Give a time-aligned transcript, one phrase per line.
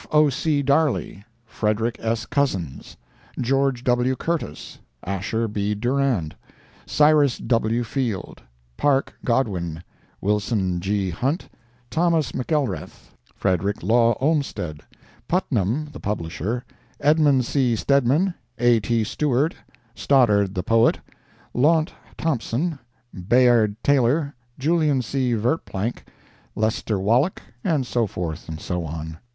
[0.09, 0.29] O.
[0.31, 0.63] C.
[0.63, 2.25] Darley, Frederick S.
[2.25, 2.97] Cozzens,
[3.39, 3.69] Geo.
[3.69, 4.15] W.
[4.15, 5.75] Curtis, Ashar B.
[5.75, 6.35] Durand,
[6.87, 7.83] Cyrus W.
[7.83, 8.41] Field,
[8.77, 9.83] Parke Godwin,
[10.19, 11.11] Wilson G.
[11.11, 11.47] Hunt,
[11.91, 12.31] Thos.
[12.31, 13.61] McElrath, Fred.
[13.83, 14.79] Law Olmstead,
[15.27, 16.65] Putnam, the publisher,
[16.99, 17.75] Edmund C.
[17.75, 18.79] Stedman, A.
[18.79, 19.03] T.
[19.03, 19.53] Stewart,
[19.93, 20.97] Stoddard, the poet,
[21.53, 22.79] Launt Thompson,
[23.13, 25.33] Bayard Taylor, Julian C.
[25.35, 26.03] Verplanck,
[26.55, 29.19] Lester Wallack, and so forth and so on.